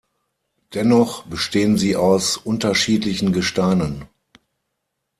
[0.73, 4.05] Dennoch bestehen sie aus unterschiedlichen Gesteinen.